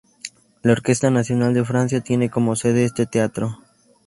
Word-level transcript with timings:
La 0.63 0.71
Orquesta 0.71 1.11
Nacional 1.11 1.53
de 1.53 1.63
Francia 1.63 2.01
tiene 2.01 2.31
como 2.31 2.55
sede 2.55 2.85
este 2.85 3.05
teatro. 3.05 3.59